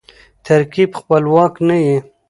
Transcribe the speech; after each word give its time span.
ترکیب 0.45 0.89
خپلواک 0.99 1.53
نه 1.67 1.77
يي. 1.85 1.95